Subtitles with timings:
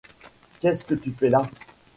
[0.59, 1.47] Qu’est-ce que tu fais là?